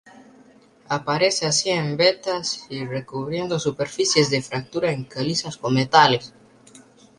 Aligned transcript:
Aparece 0.89 1.45
así 1.45 1.69
en 1.69 1.95
vetas 1.95 2.65
y 2.69 2.83
recubriendo 2.87 3.59
superficies 3.59 4.31
de 4.31 4.41
fractura 4.41 4.91
en 4.91 5.03
calizas 5.03 5.57
con 5.57 5.75
metales. 5.75 6.33